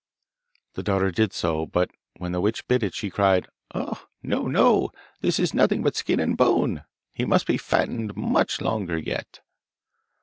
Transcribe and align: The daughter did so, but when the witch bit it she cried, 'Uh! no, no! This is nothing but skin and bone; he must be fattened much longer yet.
The 0.73 0.81
daughter 0.81 1.11
did 1.11 1.31
so, 1.31 1.67
but 1.67 1.91
when 2.15 2.31
the 2.31 2.41
witch 2.41 2.67
bit 2.67 2.81
it 2.81 2.95
she 2.95 3.11
cried, 3.11 3.47
'Uh! 3.69 3.97
no, 4.23 4.47
no! 4.47 4.89
This 5.19 5.37
is 5.37 5.53
nothing 5.53 5.83
but 5.83 5.95
skin 5.95 6.19
and 6.19 6.35
bone; 6.35 6.85
he 7.13 7.23
must 7.23 7.45
be 7.45 7.57
fattened 7.59 8.15
much 8.17 8.61
longer 8.61 8.97
yet. 8.97 9.41